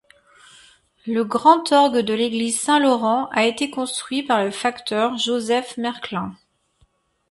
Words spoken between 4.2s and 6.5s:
par le facteur Joseph Merklin.